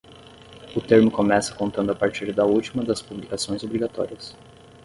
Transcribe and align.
O 0.75 0.81
termo 0.81 1.11
começa 1.11 1.53
contando 1.53 1.91
a 1.91 1.95
partir 1.95 2.33
da 2.33 2.43
última 2.43 2.83
das 2.83 3.03
publicações 3.03 3.61
obrigatórias. 3.61 4.35